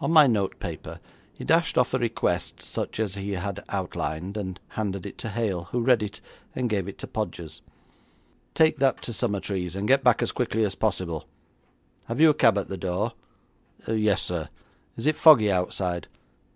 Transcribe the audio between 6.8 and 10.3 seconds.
it to Podgers. 'Take that to Summertrees, and get back